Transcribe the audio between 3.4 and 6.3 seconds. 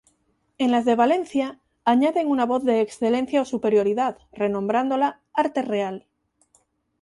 o superioridad, nombrándola "Arte Real".